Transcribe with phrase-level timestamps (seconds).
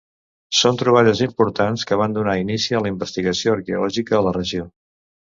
[0.59, 4.65] Són troballes importants, que van donar inici a la investigació arqueològica a la regió.